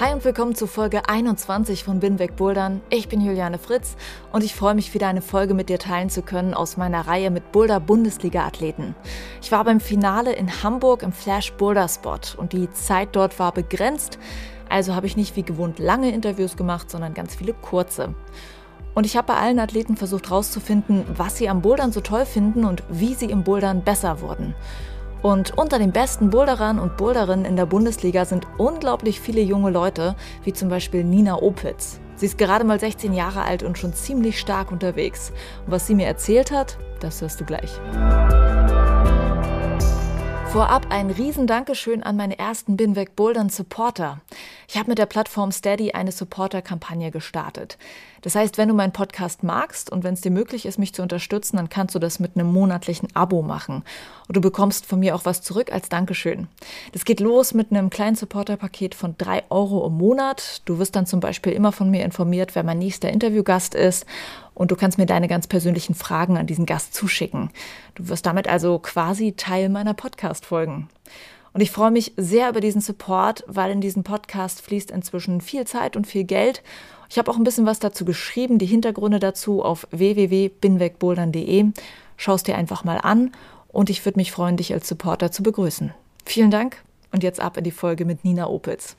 Hi 0.00 0.14
und 0.14 0.24
willkommen 0.24 0.54
zu 0.54 0.66
Folge 0.66 1.10
21 1.10 1.84
von 1.84 2.00
Bin 2.00 2.18
weg 2.18 2.34
Bouldern. 2.36 2.80
Ich 2.88 3.10
bin 3.10 3.20
Juliane 3.20 3.58
Fritz 3.58 3.96
und 4.32 4.42
ich 4.42 4.54
freue 4.54 4.74
mich 4.74 4.94
wieder 4.94 5.08
eine 5.08 5.20
Folge 5.20 5.52
mit 5.52 5.68
dir 5.68 5.78
teilen 5.78 6.08
zu 6.08 6.22
können 6.22 6.54
aus 6.54 6.78
meiner 6.78 7.06
Reihe 7.06 7.30
mit 7.30 7.52
Boulder 7.52 7.80
Bundesliga 7.80 8.46
Athleten. 8.46 8.94
Ich 9.42 9.52
war 9.52 9.62
beim 9.62 9.78
Finale 9.78 10.32
in 10.32 10.62
Hamburg 10.62 11.02
im 11.02 11.12
Flash 11.12 11.52
Boulder 11.52 11.86
Spot 11.86 12.18
und 12.38 12.54
die 12.54 12.70
Zeit 12.70 13.10
dort 13.12 13.38
war 13.38 13.52
begrenzt, 13.52 14.18
also 14.70 14.94
habe 14.94 15.06
ich 15.06 15.18
nicht 15.18 15.36
wie 15.36 15.42
gewohnt 15.42 15.78
lange 15.78 16.10
Interviews 16.14 16.56
gemacht, 16.56 16.90
sondern 16.90 17.12
ganz 17.12 17.34
viele 17.34 17.52
kurze. 17.52 18.14
Und 18.94 19.04
ich 19.04 19.18
habe 19.18 19.34
bei 19.34 19.36
allen 19.36 19.58
Athleten 19.58 19.98
versucht 19.98 20.30
herauszufinden, 20.30 21.04
was 21.14 21.36
sie 21.36 21.50
am 21.50 21.60
Bouldern 21.60 21.92
so 21.92 22.00
toll 22.00 22.24
finden 22.24 22.64
und 22.64 22.82
wie 22.88 23.12
sie 23.12 23.26
im 23.26 23.44
Bouldern 23.44 23.84
besser 23.84 24.22
wurden. 24.22 24.54
Und 25.22 25.56
unter 25.58 25.78
den 25.78 25.92
besten 25.92 26.30
Boulderern 26.30 26.78
und 26.78 26.96
Boulderinnen 26.96 27.44
in 27.44 27.56
der 27.56 27.66
Bundesliga 27.66 28.24
sind 28.24 28.46
unglaublich 28.58 29.20
viele 29.20 29.42
junge 29.42 29.70
Leute, 29.70 30.16
wie 30.44 30.52
zum 30.52 30.68
Beispiel 30.68 31.04
Nina 31.04 31.42
Opitz. 31.42 32.00
Sie 32.16 32.26
ist 32.26 32.38
gerade 32.38 32.64
mal 32.64 32.80
16 32.80 33.12
Jahre 33.12 33.42
alt 33.42 33.62
und 33.62 33.78
schon 33.78 33.94
ziemlich 33.94 34.38
stark 34.38 34.72
unterwegs. 34.72 35.32
Und 35.66 35.72
was 35.72 35.86
sie 35.86 35.94
mir 35.94 36.06
erzählt 36.06 36.50
hat, 36.50 36.78
das 37.00 37.20
hörst 37.20 37.40
du 37.40 37.44
gleich. 37.44 37.70
Vorab 40.52 40.88
ein 40.90 41.12
riesen 41.12 41.46
Dankeschön 41.46 42.02
an 42.02 42.16
meine 42.16 42.36
ersten 42.36 42.76
Binweg 42.76 43.14
Bouldern 43.14 43.50
Supporter. 43.50 44.20
Ich 44.66 44.76
habe 44.76 44.88
mit 44.88 44.98
der 44.98 45.06
Plattform 45.06 45.52
Steady 45.52 45.92
eine 45.92 46.10
Supporter-Kampagne 46.10 47.12
gestartet. 47.12 47.78
Das 48.22 48.34
heißt, 48.34 48.58
wenn 48.58 48.68
du 48.68 48.74
meinen 48.74 48.92
Podcast 48.92 49.44
magst 49.44 49.90
und 49.90 50.02
wenn 50.02 50.14
es 50.14 50.22
dir 50.22 50.32
möglich 50.32 50.66
ist, 50.66 50.76
mich 50.76 50.92
zu 50.92 51.02
unterstützen, 51.02 51.56
dann 51.56 51.68
kannst 51.68 51.94
du 51.94 52.00
das 52.00 52.18
mit 52.18 52.32
einem 52.34 52.52
monatlichen 52.52 53.08
Abo 53.14 53.42
machen. 53.42 53.84
Und 54.26 54.36
du 54.36 54.40
bekommst 54.40 54.86
von 54.86 54.98
mir 54.98 55.14
auch 55.14 55.24
was 55.24 55.40
zurück 55.40 55.72
als 55.72 55.88
Dankeschön. 55.88 56.48
Das 56.90 57.04
geht 57.04 57.20
los 57.20 57.54
mit 57.54 57.70
einem 57.70 57.88
kleinen 57.88 58.16
Supporter-Paket 58.16 58.96
von 58.96 59.14
drei 59.18 59.44
Euro 59.50 59.86
im 59.86 59.98
Monat. 59.98 60.62
Du 60.64 60.80
wirst 60.80 60.96
dann 60.96 61.06
zum 61.06 61.20
Beispiel 61.20 61.52
immer 61.52 61.70
von 61.70 61.90
mir 61.90 62.04
informiert, 62.04 62.56
wer 62.56 62.64
mein 62.64 62.80
nächster 62.80 63.08
Interviewgast 63.08 63.76
ist. 63.76 64.04
Und 64.54 64.70
du 64.70 64.76
kannst 64.76 64.98
mir 64.98 65.06
deine 65.06 65.28
ganz 65.28 65.46
persönlichen 65.46 65.94
Fragen 65.94 66.36
an 66.36 66.46
diesen 66.46 66.66
Gast 66.66 66.94
zuschicken. 66.94 67.50
Du 67.94 68.08
wirst 68.08 68.26
damit 68.26 68.48
also 68.48 68.78
quasi 68.78 69.32
Teil 69.32 69.68
meiner 69.68 69.94
Podcast-Folgen. 69.94 70.88
Und 71.52 71.60
ich 71.60 71.70
freue 71.70 71.90
mich 71.90 72.12
sehr 72.16 72.50
über 72.50 72.60
diesen 72.60 72.80
Support, 72.80 73.44
weil 73.46 73.72
in 73.72 73.80
diesen 73.80 74.04
Podcast 74.04 74.62
fließt 74.62 74.90
inzwischen 74.90 75.40
viel 75.40 75.66
Zeit 75.66 75.96
und 75.96 76.06
viel 76.06 76.24
Geld. 76.24 76.62
Ich 77.08 77.18
habe 77.18 77.30
auch 77.30 77.36
ein 77.36 77.44
bisschen 77.44 77.66
was 77.66 77.80
dazu 77.80 78.04
geschrieben, 78.04 78.58
die 78.58 78.66
Hintergründe 78.66 79.18
dazu 79.18 79.64
auf 79.64 79.86
www.binwegbouldern.de. 79.90 81.72
Schau 82.16 82.34
es 82.34 82.44
dir 82.44 82.56
einfach 82.56 82.84
mal 82.84 82.98
an 82.98 83.32
und 83.68 83.90
ich 83.90 84.04
würde 84.04 84.18
mich 84.18 84.30
freuen, 84.30 84.56
dich 84.56 84.72
als 84.72 84.86
Supporter 84.86 85.32
zu 85.32 85.42
begrüßen. 85.42 85.92
Vielen 86.24 86.50
Dank 86.50 86.82
und 87.12 87.24
jetzt 87.24 87.40
ab 87.40 87.56
in 87.56 87.64
die 87.64 87.70
Folge 87.72 88.04
mit 88.04 88.24
Nina 88.24 88.46
Opitz. 88.46 88.96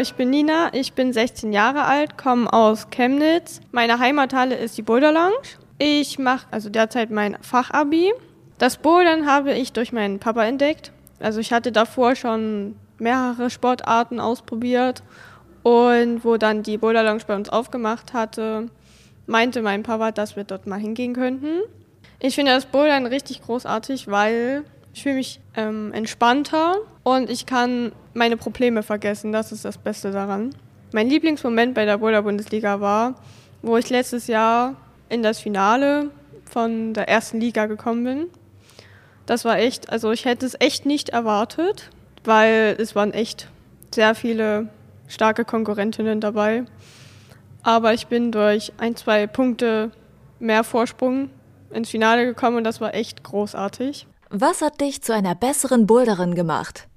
Ich 0.00 0.14
bin 0.14 0.30
Nina, 0.30 0.70
ich 0.72 0.92
bin 0.92 1.12
16 1.12 1.52
Jahre 1.52 1.84
alt, 1.84 2.16
komme 2.16 2.52
aus 2.52 2.90
Chemnitz. 2.90 3.60
Meine 3.72 3.98
Heimathalle 3.98 4.54
ist 4.54 4.78
die 4.78 4.82
Boulder 4.82 5.12
Lounge. 5.12 5.36
Ich 5.78 6.18
mache 6.18 6.46
also 6.50 6.70
derzeit 6.70 7.10
mein 7.10 7.36
Fachabi. 7.40 8.12
Das 8.58 8.76
Bouldern 8.76 9.26
habe 9.26 9.52
ich 9.52 9.72
durch 9.72 9.92
meinen 9.92 10.18
Papa 10.18 10.44
entdeckt. 10.44 10.92
Also 11.20 11.40
ich 11.40 11.52
hatte 11.52 11.72
davor 11.72 12.16
schon 12.16 12.76
mehrere 12.98 13.50
Sportarten 13.50 14.20
ausprobiert 14.20 15.02
und 15.62 16.24
wo 16.24 16.36
dann 16.36 16.62
die 16.62 16.78
Boulder 16.78 17.02
Lounge 17.02 17.22
bei 17.26 17.36
uns 17.36 17.48
aufgemacht 17.48 18.12
hatte, 18.12 18.66
meinte 19.26 19.62
mein 19.62 19.82
Papa, 19.82 20.10
dass 20.12 20.36
wir 20.36 20.44
dort 20.44 20.66
mal 20.66 20.80
hingehen 20.80 21.14
könnten. 21.14 21.60
Ich 22.20 22.34
finde 22.34 22.52
das 22.52 22.66
Bouldern 22.66 23.06
richtig 23.06 23.42
großartig, 23.42 24.08
weil 24.08 24.64
ich 24.92 25.02
fühle 25.02 25.16
mich 25.16 25.40
ähm, 25.54 25.92
entspannter 25.92 26.76
und 27.14 27.30
ich 27.30 27.46
kann 27.46 27.92
meine 28.14 28.36
Probleme 28.36 28.82
vergessen. 28.82 29.32
Das 29.32 29.52
ist 29.52 29.64
das 29.64 29.78
Beste 29.78 30.10
daran. 30.10 30.54
Mein 30.92 31.08
Lieblingsmoment 31.08 31.74
bei 31.74 31.84
der 31.84 31.98
Boulder 31.98 32.22
Bundesliga 32.22 32.80
war, 32.80 33.14
wo 33.62 33.76
ich 33.76 33.90
letztes 33.90 34.26
Jahr 34.26 34.76
in 35.08 35.22
das 35.22 35.38
Finale 35.38 36.10
von 36.50 36.94
der 36.94 37.08
ersten 37.08 37.40
Liga 37.40 37.66
gekommen 37.66 38.04
bin. 38.04 38.26
Das 39.26 39.44
war 39.44 39.58
echt, 39.58 39.90
also 39.90 40.10
ich 40.10 40.24
hätte 40.24 40.46
es 40.46 40.56
echt 40.58 40.86
nicht 40.86 41.10
erwartet, 41.10 41.90
weil 42.24 42.76
es 42.78 42.94
waren 42.94 43.12
echt 43.12 43.48
sehr 43.94 44.14
viele 44.14 44.68
starke 45.06 45.44
Konkurrentinnen 45.44 46.20
dabei. 46.20 46.64
Aber 47.62 47.92
ich 47.92 48.06
bin 48.06 48.32
durch 48.32 48.72
ein, 48.78 48.96
zwei 48.96 49.26
Punkte 49.26 49.90
mehr 50.38 50.64
Vorsprung 50.64 51.30
ins 51.70 51.90
Finale 51.90 52.24
gekommen 52.24 52.56
und 52.58 52.64
das 52.64 52.80
war 52.80 52.94
echt 52.94 53.22
großartig. 53.24 54.06
Was 54.30 54.62
hat 54.62 54.80
dich 54.80 55.02
zu 55.02 55.12
einer 55.12 55.34
besseren 55.34 55.86
Boulderin 55.86 56.34
gemacht? 56.34 56.88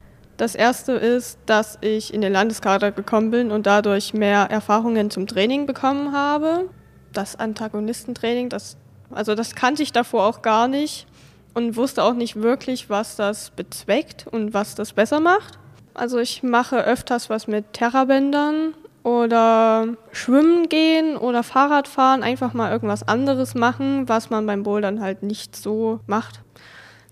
Das 0.42 0.56
erste 0.56 0.94
ist, 0.94 1.38
dass 1.46 1.78
ich 1.82 2.12
in 2.12 2.22
den 2.22 2.34
Landeskader 2.34 2.92
gekommen 2.92 3.30
bin 3.30 3.52
und 3.52 3.68
dadurch 3.68 4.16
mehr 4.16 4.48
Erfahrungen 4.50 5.12
zum 5.12 5.28
Training 5.28 5.68
bekommen 5.68 6.14
habe. 6.14 6.68
Das 7.14 7.36
Antagonistentraining, 7.36 8.50
das, 8.50 8.76
also 9.12 9.36
das 9.36 9.54
kannte 9.54 9.84
ich 9.84 9.92
davor 9.92 10.26
auch 10.26 10.42
gar 10.42 10.68
nicht 10.68 11.06
und 11.54 11.76
wusste 11.76 12.04
auch 12.04 12.16
nicht 12.16 12.38
wirklich, 12.38 12.90
was 12.90 13.16
das 13.16 13.52
bezweckt 13.52 14.26
und 14.32 14.52
was 14.52 14.74
das 14.74 14.94
besser 14.94 15.20
macht. 15.20 15.60
Also 15.94 16.18
ich 16.18 16.42
mache 16.42 16.84
öfters 16.86 17.30
was 17.30 17.46
mit 17.46 17.74
Terrabändern 17.74 18.74
oder 19.04 19.90
schwimmen 20.12 20.70
gehen 20.70 21.18
oder 21.18 21.44
Fahrrad 21.44 21.88
fahren, 21.88 22.24
einfach 22.24 22.56
mal 22.56 22.72
irgendwas 22.72 23.08
anderes 23.08 23.54
machen, 23.54 24.10
was 24.10 24.32
man 24.32 24.48
beim 24.48 24.64
Bouldern 24.64 25.02
halt 25.02 25.22
nicht 25.22 25.56
so 25.56 26.00
macht. 26.08 26.42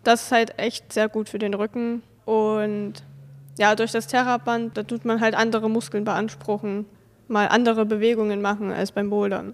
Das 0.03 0.23
ist 0.23 0.31
halt 0.31 0.57
echt 0.57 0.91
sehr 0.93 1.09
gut 1.09 1.29
für 1.29 1.37
den 1.37 1.53
Rücken. 1.53 2.01
Und 2.25 3.03
ja, 3.59 3.75
durch 3.75 3.91
das 3.91 4.07
Terraband, 4.07 4.77
da 4.77 4.83
tut 4.83 5.05
man 5.05 5.21
halt 5.21 5.35
andere 5.35 5.69
Muskeln 5.69 6.03
beanspruchen, 6.03 6.85
mal 7.27 7.47
andere 7.47 7.85
Bewegungen 7.85 8.41
machen 8.41 8.71
als 8.71 8.91
beim 8.91 9.09
Bouldern. 9.09 9.53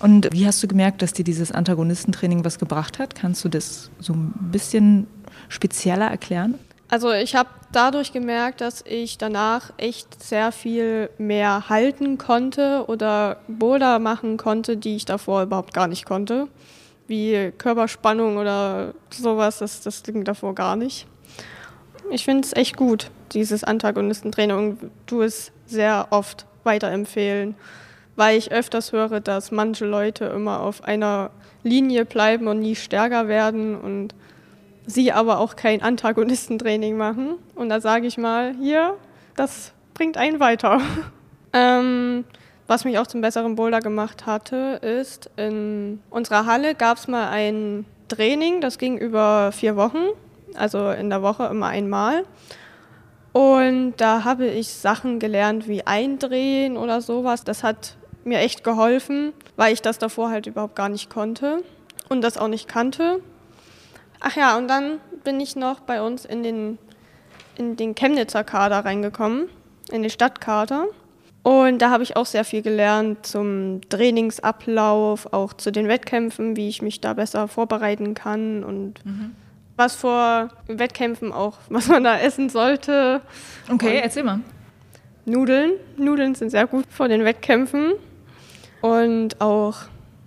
Und 0.00 0.28
wie 0.32 0.46
hast 0.46 0.62
du 0.62 0.68
gemerkt, 0.68 1.00
dass 1.02 1.12
dir 1.12 1.24
dieses 1.24 1.52
Antagonistentraining 1.52 2.44
was 2.44 2.58
gebracht 2.58 2.98
hat? 2.98 3.14
Kannst 3.14 3.44
du 3.44 3.48
das 3.48 3.90
so 4.00 4.12
ein 4.12 4.34
bisschen 4.52 5.06
spezieller 5.48 6.06
erklären? 6.06 6.58
Also 6.88 7.12
ich 7.12 7.34
habe 7.34 7.48
dadurch 7.72 8.12
gemerkt, 8.12 8.60
dass 8.60 8.84
ich 8.86 9.16
danach 9.16 9.72
echt 9.78 10.22
sehr 10.22 10.52
viel 10.52 11.08
mehr 11.16 11.68
halten 11.68 12.18
konnte 12.18 12.84
oder 12.88 13.38
Boulder 13.48 13.98
machen 13.98 14.36
konnte, 14.36 14.76
die 14.76 14.96
ich 14.96 15.04
davor 15.04 15.44
überhaupt 15.44 15.72
gar 15.72 15.88
nicht 15.88 16.04
konnte 16.04 16.48
wie 17.06 17.52
Körperspannung 17.58 18.36
oder 18.36 18.94
sowas, 19.10 19.58
das, 19.58 19.82
das 19.82 20.02
ging 20.02 20.24
davor 20.24 20.54
gar 20.54 20.76
nicht. 20.76 21.06
Ich 22.14 22.24
finde 22.24 22.46
es 22.46 22.54
echt 22.54 22.76
gut, 22.76 23.10
dieses 23.32 23.64
Antagonistentraining 23.64 24.78
tu 25.04 25.22
es 25.22 25.50
sehr 25.66 26.06
oft 26.10 26.46
weiterempfehlen, 26.62 27.56
weil 28.14 28.38
ich 28.38 28.52
öfters 28.52 28.92
höre, 28.92 29.18
dass 29.18 29.50
manche 29.50 29.84
Leute 29.84 30.26
immer 30.26 30.60
auf 30.60 30.84
einer 30.84 31.30
Linie 31.64 32.04
bleiben 32.04 32.46
und 32.46 32.60
nie 32.60 32.76
stärker 32.76 33.26
werden 33.26 33.74
und 33.74 34.14
sie 34.86 35.10
aber 35.10 35.40
auch 35.40 35.56
kein 35.56 35.82
Antagonistentraining 35.82 36.96
machen. 36.96 37.34
Und 37.56 37.68
da 37.68 37.80
sage 37.80 38.06
ich 38.06 38.16
mal, 38.16 38.54
hier, 38.60 38.96
das 39.34 39.72
bringt 39.92 40.16
einen 40.16 40.38
weiter. 40.38 40.80
ähm, 41.52 42.24
was 42.68 42.84
mich 42.84 42.96
auch 43.00 43.08
zum 43.08 43.22
besseren 43.22 43.56
Boulder 43.56 43.80
gemacht 43.80 44.24
hatte, 44.24 44.78
ist, 44.82 45.30
in 45.36 46.00
unserer 46.10 46.46
Halle 46.46 46.76
gab 46.76 46.98
es 46.98 47.08
mal 47.08 47.28
ein 47.30 47.84
Training, 48.06 48.60
das 48.60 48.78
ging 48.78 48.98
über 48.98 49.50
vier 49.50 49.74
Wochen, 49.74 50.10
also 50.56 50.90
in 50.90 51.10
der 51.10 51.22
Woche 51.22 51.46
immer 51.46 51.68
einmal. 51.68 52.24
Und 53.32 53.94
da 53.96 54.24
habe 54.24 54.46
ich 54.46 54.68
Sachen 54.68 55.18
gelernt 55.18 55.66
wie 55.66 55.86
Eindrehen 55.86 56.76
oder 56.76 57.00
sowas. 57.00 57.42
Das 57.42 57.64
hat 57.64 57.96
mir 58.24 58.38
echt 58.38 58.62
geholfen, 58.64 59.32
weil 59.56 59.72
ich 59.72 59.82
das 59.82 59.98
davor 59.98 60.30
halt 60.30 60.46
überhaupt 60.46 60.76
gar 60.76 60.88
nicht 60.88 61.10
konnte 61.10 61.62
und 62.08 62.22
das 62.22 62.38
auch 62.38 62.48
nicht 62.48 62.68
kannte. 62.68 63.20
Ach 64.20 64.36
ja, 64.36 64.56
und 64.56 64.68
dann 64.68 65.00
bin 65.24 65.40
ich 65.40 65.56
noch 65.56 65.80
bei 65.80 66.00
uns 66.00 66.24
in 66.24 66.42
den, 66.42 66.78
in 67.56 67.76
den 67.76 67.94
Chemnitzer 67.94 68.44
Kader 68.44 68.84
reingekommen, 68.84 69.48
in 69.90 70.02
den 70.02 70.10
Stadtkader. 70.10 70.86
Und 71.42 71.80
da 71.80 71.90
habe 71.90 72.02
ich 72.02 72.16
auch 72.16 72.24
sehr 72.24 72.44
viel 72.44 72.62
gelernt 72.62 73.26
zum 73.26 73.82
Trainingsablauf, 73.90 75.32
auch 75.32 75.52
zu 75.52 75.72
den 75.72 75.88
Wettkämpfen, 75.88 76.56
wie 76.56 76.68
ich 76.68 76.80
mich 76.80 77.02
da 77.02 77.12
besser 77.12 77.48
vorbereiten 77.48 78.14
kann 78.14 78.64
und 78.64 79.04
mhm. 79.04 79.34
Was 79.76 79.94
vor 79.94 80.48
Wettkämpfen 80.66 81.32
auch, 81.32 81.58
was 81.68 81.88
man 81.88 82.04
da 82.04 82.18
essen 82.18 82.48
sollte. 82.48 83.20
Okay, 83.68 83.96
und 83.96 84.02
erzähl 84.02 84.22
mal. 84.22 84.40
Nudeln. 85.26 85.72
Nudeln 85.96 86.34
sind 86.34 86.50
sehr 86.50 86.66
gut 86.66 86.84
vor 86.90 87.08
den 87.08 87.24
Wettkämpfen. 87.24 87.94
Und 88.82 89.40
auch, 89.40 89.76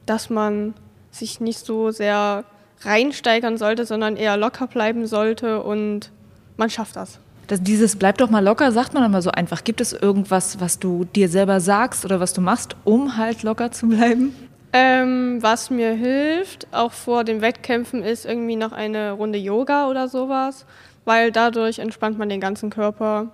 dass 0.07 0.29
man 0.29 0.73
sich 1.11 1.39
nicht 1.39 1.59
so 1.59 1.91
sehr 1.91 2.43
reinsteigern 2.81 3.57
sollte, 3.57 3.85
sondern 3.85 4.15
eher 4.15 4.37
locker 4.37 4.67
bleiben 4.67 5.05
sollte 5.07 5.61
und 5.61 6.11
man 6.57 6.69
schafft 6.69 6.95
das. 6.95 7.19
Das, 7.47 7.61
dieses 7.61 7.95
bleib 7.95 8.17
doch 8.17 8.29
mal 8.29 8.43
locker, 8.43 8.71
sagt 8.71 8.93
man 8.93 9.03
immer 9.03 9.21
so 9.21 9.31
einfach. 9.31 9.63
Gibt 9.63 9.79
es 9.79 9.93
irgendwas, 9.93 10.59
was 10.59 10.79
du 10.79 11.05
dir 11.05 11.29
selber 11.29 11.59
sagst 11.59 12.03
oder 12.03 12.19
was 12.19 12.33
du 12.33 12.41
machst, 12.41 12.75
um 12.83 13.15
halt 13.15 13.43
locker 13.43 13.71
zu 13.71 13.87
bleiben? 13.87 14.35
Ähm, 14.73 15.41
was 15.41 15.69
mir 15.69 15.93
hilft, 15.93 16.67
auch 16.71 16.91
vor 16.91 17.23
den 17.23 17.41
Wettkämpfen, 17.41 18.03
ist 18.03 18.25
irgendwie 18.25 18.55
noch 18.55 18.73
eine 18.73 19.13
Runde 19.13 19.37
Yoga 19.37 19.87
oder 19.89 20.07
sowas, 20.07 20.65
weil 21.05 21.31
dadurch 21.31 21.79
entspannt 21.79 22.17
man 22.17 22.29
den 22.29 22.41
ganzen 22.41 22.69
Körper. 22.69 23.31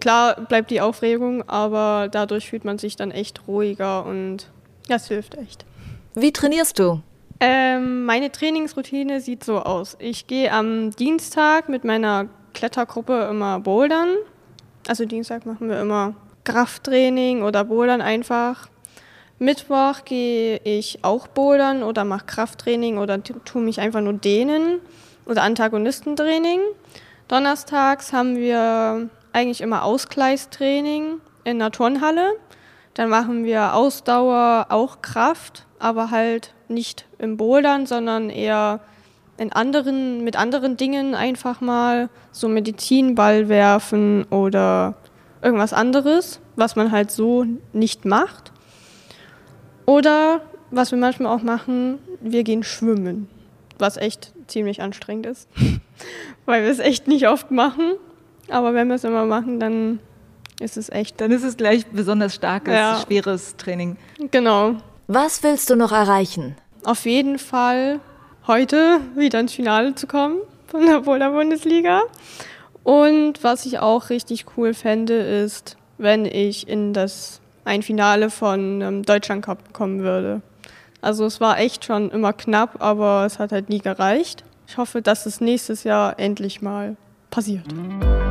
Klar 0.00 0.40
bleibt 0.42 0.70
die 0.70 0.80
Aufregung, 0.80 1.48
aber 1.48 2.08
dadurch 2.10 2.48
fühlt 2.50 2.64
man 2.64 2.78
sich 2.78 2.96
dann 2.96 3.10
echt 3.10 3.46
ruhiger 3.46 4.04
und 4.04 4.50
das 4.88 5.08
hilft 5.08 5.36
echt. 5.36 5.64
Wie 6.14 6.32
trainierst 6.32 6.78
du? 6.78 7.00
Ähm, 7.40 8.04
meine 8.04 8.32
Trainingsroutine 8.32 9.20
sieht 9.20 9.44
so 9.44 9.58
aus. 9.58 9.96
Ich 9.98 10.26
gehe 10.26 10.50
am 10.52 10.90
Dienstag 10.92 11.68
mit 11.68 11.84
meiner 11.84 12.28
Klettergruppe 12.54 13.28
immer 13.30 13.60
Bouldern. 13.60 14.08
Also 14.88 15.04
Dienstag 15.04 15.44
machen 15.44 15.68
wir 15.68 15.80
immer 15.80 16.14
Krafttraining 16.44 17.42
oder 17.42 17.64
Bouldern 17.64 18.00
einfach. 18.00 18.68
Mittwoch 19.38 20.04
gehe 20.04 20.60
ich 20.64 21.00
auch 21.02 21.26
Bouldern 21.26 21.82
oder 21.82 22.04
mache 22.04 22.24
Krafttraining 22.26 22.96
oder 22.96 23.22
tue 23.22 23.60
mich 23.60 23.80
einfach 23.80 24.00
nur 24.00 24.14
dehnen 24.14 24.80
oder 25.26 25.42
Antagonistentraining. 25.42 26.60
Donnerstags 27.28 28.12
haben 28.12 28.36
wir 28.36 29.10
eigentlich 29.32 29.60
immer 29.60 29.84
Ausgleichstraining 29.84 31.20
in 31.44 31.58
der 31.58 31.70
Turnhalle. 31.70 32.32
Dann 32.94 33.10
machen 33.10 33.44
wir 33.44 33.74
Ausdauer, 33.74 34.66
auch 34.70 35.02
Kraft, 35.02 35.66
aber 35.78 36.10
halt 36.10 36.54
nicht 36.68 37.06
im 37.18 37.36
Bouldern, 37.36 37.84
sondern 37.84 38.30
eher 38.30 38.80
in 39.36 39.52
anderen, 39.52 40.24
mit 40.24 40.36
anderen 40.36 40.78
Dingen 40.78 41.14
einfach 41.14 41.60
mal 41.60 42.08
so 42.32 42.48
Medizinball 42.48 43.50
werfen 43.50 44.24
oder 44.30 44.94
irgendwas 45.42 45.74
anderes, 45.74 46.40
was 46.56 46.74
man 46.74 46.90
halt 46.90 47.10
so 47.10 47.44
nicht 47.74 48.06
macht. 48.06 48.52
Oder 49.86 50.42
was 50.70 50.90
wir 50.90 50.98
manchmal 50.98 51.34
auch 51.34 51.42
machen, 51.42 51.98
wir 52.20 52.42
gehen 52.42 52.62
schwimmen, 52.62 53.28
was 53.78 53.96
echt 53.96 54.32
ziemlich 54.48 54.82
anstrengend 54.82 55.26
ist, 55.26 55.48
weil 56.46 56.64
wir 56.64 56.70
es 56.70 56.78
echt 56.78 57.08
nicht 57.08 57.28
oft 57.28 57.50
machen. 57.50 57.94
Aber 58.48 58.74
wenn 58.74 58.88
wir 58.88 58.96
es 58.96 59.04
immer 59.04 59.24
machen, 59.24 59.58
dann 59.58 60.00
ist 60.60 60.76
es 60.76 60.90
echt. 60.90 61.20
Dann 61.20 61.30
ist 61.30 61.42
es 61.42 61.56
gleich 61.56 61.86
besonders 61.86 62.34
starkes, 62.34 62.74
ja. 62.74 63.02
schweres 63.04 63.56
Training. 63.56 63.96
Genau. 64.30 64.76
Was 65.08 65.42
willst 65.42 65.70
du 65.70 65.76
noch 65.76 65.92
erreichen? 65.92 66.56
Auf 66.84 67.06
jeden 67.06 67.38
Fall 67.38 68.00
heute 68.46 69.00
wieder 69.14 69.40
ins 69.40 69.52
Finale 69.52 69.94
zu 69.94 70.06
kommen 70.06 70.38
von 70.66 70.84
der 70.86 71.00
Boulder-Bundesliga. 71.00 72.02
Und 72.82 73.42
was 73.42 73.66
ich 73.66 73.80
auch 73.80 74.10
richtig 74.10 74.46
cool 74.56 74.74
fände, 74.74 75.14
ist, 75.14 75.76
wenn 75.98 76.24
ich 76.24 76.68
in 76.68 76.92
das 76.92 77.40
ein 77.66 77.82
Finale 77.82 78.30
von 78.30 78.80
ähm, 78.80 79.02
Deutschland 79.02 79.44
Cup 79.44 79.72
kommen 79.72 80.00
würde. 80.00 80.40
Also 81.00 81.26
es 81.26 81.40
war 81.40 81.58
echt 81.58 81.84
schon 81.84 82.10
immer 82.10 82.32
knapp, 82.32 82.82
aber 82.82 83.24
es 83.26 83.38
hat 83.38 83.52
halt 83.52 83.68
nie 83.68 83.80
gereicht. 83.80 84.44
Ich 84.66 84.78
hoffe, 84.78 85.02
dass 85.02 85.26
es 85.26 85.40
nächstes 85.40 85.84
Jahr 85.84 86.18
endlich 86.18 86.62
mal 86.62 86.96
passiert. 87.30 87.72
Mhm. 87.72 88.25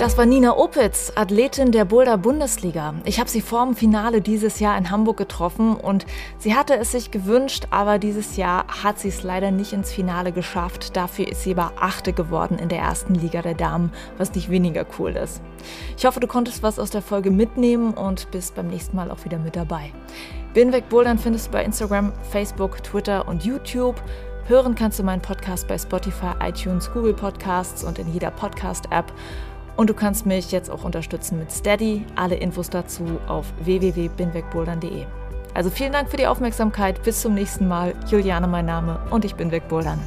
Das 0.00 0.16
war 0.16 0.24
Nina 0.24 0.56
Opitz, 0.56 1.12
Athletin 1.14 1.72
der 1.72 1.84
Boulder 1.84 2.16
Bundesliga. 2.16 2.94
Ich 3.04 3.20
habe 3.20 3.28
sie 3.28 3.42
vor 3.42 3.66
dem 3.66 3.76
Finale 3.76 4.22
dieses 4.22 4.58
Jahr 4.58 4.78
in 4.78 4.90
Hamburg 4.90 5.18
getroffen 5.18 5.76
und 5.76 6.06
sie 6.38 6.54
hatte 6.54 6.74
es 6.74 6.92
sich 6.92 7.10
gewünscht, 7.10 7.66
aber 7.68 7.98
dieses 7.98 8.38
Jahr 8.38 8.64
hat 8.82 8.98
sie 8.98 9.08
es 9.08 9.22
leider 9.22 9.50
nicht 9.50 9.74
ins 9.74 9.92
Finale 9.92 10.32
geschafft. 10.32 10.96
Dafür 10.96 11.28
ist 11.28 11.42
sie 11.42 11.52
aber 11.52 11.72
Achte 11.78 12.14
geworden 12.14 12.58
in 12.58 12.70
der 12.70 12.78
ersten 12.78 13.14
Liga 13.14 13.42
der 13.42 13.52
Damen, 13.52 13.92
was 14.16 14.34
nicht 14.34 14.48
weniger 14.48 14.86
cool 14.98 15.10
ist. 15.10 15.42
Ich 15.98 16.06
hoffe, 16.06 16.18
du 16.18 16.26
konntest 16.26 16.62
was 16.62 16.78
aus 16.78 16.88
der 16.88 17.02
Folge 17.02 17.30
mitnehmen 17.30 17.92
und 17.92 18.30
bist 18.30 18.54
beim 18.54 18.68
nächsten 18.68 18.96
Mal 18.96 19.10
auch 19.10 19.26
wieder 19.26 19.38
mit 19.38 19.54
dabei. 19.54 19.92
Binweg 20.54 20.88
Bouldern 20.88 21.18
findest 21.18 21.48
du 21.48 21.50
bei 21.50 21.62
Instagram, 21.62 22.14
Facebook, 22.30 22.82
Twitter 22.82 23.28
und 23.28 23.44
YouTube. 23.44 23.96
Hören 24.46 24.74
kannst 24.74 24.98
du 24.98 25.02
meinen 25.02 25.20
Podcast 25.20 25.68
bei 25.68 25.76
Spotify, 25.76 26.32
iTunes, 26.42 26.90
Google 26.90 27.12
Podcasts 27.12 27.84
und 27.84 27.98
in 27.98 28.10
jeder 28.10 28.30
Podcast-App. 28.30 29.12
Und 29.76 29.90
du 29.90 29.94
kannst 29.94 30.26
mich 30.26 30.52
jetzt 30.52 30.70
auch 30.70 30.84
unterstützen 30.84 31.38
mit 31.38 31.50
Steady. 31.50 32.04
Alle 32.16 32.36
Infos 32.36 32.70
dazu 32.70 33.18
auf 33.26 33.46
www.binwegbouldern.de. 33.64 35.06
Also 35.54 35.70
vielen 35.70 35.92
Dank 35.92 36.10
für 36.10 36.16
die 36.16 36.26
Aufmerksamkeit. 36.26 37.02
Bis 37.02 37.22
zum 37.22 37.34
nächsten 37.34 37.66
Mal. 37.66 37.94
Juliane 38.08 38.46
mein 38.46 38.66
Name 38.66 39.00
und 39.10 39.24
ich 39.24 39.34
bin 39.34 39.50
wegbouldern. 39.50 39.98